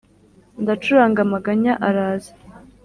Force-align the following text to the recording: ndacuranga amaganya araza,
ndacuranga 0.61 1.19
amaganya 1.25 1.71
araza, 1.87 2.33